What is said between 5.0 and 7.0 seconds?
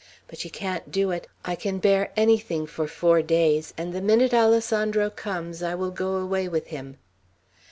comes, I will go away with him."